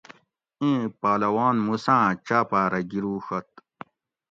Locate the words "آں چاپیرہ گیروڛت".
2.05-3.49